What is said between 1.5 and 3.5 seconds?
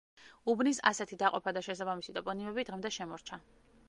და შესაბამისი ტოპონიმები დღემდე შემორჩა.